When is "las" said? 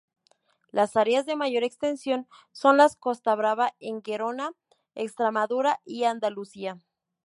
0.71-0.95